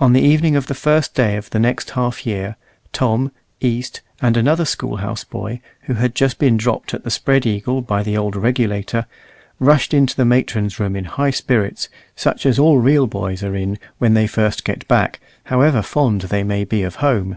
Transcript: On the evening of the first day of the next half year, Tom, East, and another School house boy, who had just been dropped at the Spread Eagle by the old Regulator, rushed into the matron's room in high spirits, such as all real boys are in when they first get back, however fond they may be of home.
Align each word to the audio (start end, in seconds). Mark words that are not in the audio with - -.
On 0.00 0.14
the 0.14 0.22
evening 0.22 0.56
of 0.56 0.68
the 0.68 0.74
first 0.74 1.14
day 1.14 1.36
of 1.36 1.50
the 1.50 1.58
next 1.58 1.90
half 1.90 2.24
year, 2.26 2.56
Tom, 2.94 3.30
East, 3.60 4.00
and 4.22 4.34
another 4.34 4.64
School 4.64 4.96
house 4.96 5.22
boy, 5.22 5.60
who 5.82 5.92
had 5.92 6.14
just 6.14 6.38
been 6.38 6.56
dropped 6.56 6.94
at 6.94 7.04
the 7.04 7.10
Spread 7.10 7.44
Eagle 7.44 7.82
by 7.82 8.02
the 8.02 8.16
old 8.16 8.36
Regulator, 8.36 9.04
rushed 9.58 9.92
into 9.92 10.16
the 10.16 10.24
matron's 10.24 10.80
room 10.80 10.96
in 10.96 11.04
high 11.04 11.28
spirits, 11.30 11.90
such 12.16 12.46
as 12.46 12.58
all 12.58 12.78
real 12.78 13.06
boys 13.06 13.44
are 13.44 13.54
in 13.54 13.78
when 13.98 14.14
they 14.14 14.26
first 14.26 14.64
get 14.64 14.88
back, 14.88 15.20
however 15.44 15.82
fond 15.82 16.22
they 16.22 16.42
may 16.42 16.64
be 16.64 16.82
of 16.82 16.94
home. 17.04 17.36